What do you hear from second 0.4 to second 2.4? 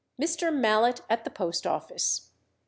Mallet at the Post Office."